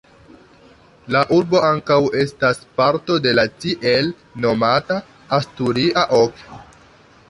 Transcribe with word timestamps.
La 1.15 1.21
urbo 1.39 1.61
ankaŭ 1.67 1.99
estas 2.23 2.63
parto 2.81 3.19
de 3.27 3.37
la 3.41 3.47
tiel 3.65 4.13
nomata 4.47 5.01
"Asturia 5.43 6.11
ok". 6.27 6.49